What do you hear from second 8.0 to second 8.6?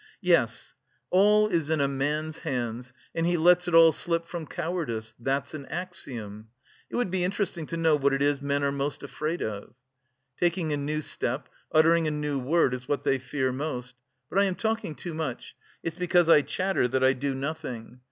it is